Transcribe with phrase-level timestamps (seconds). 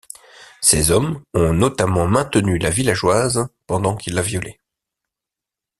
[0.61, 4.59] Ses hommes ont notamment maintenu la villageoise pendant qu'il la violait.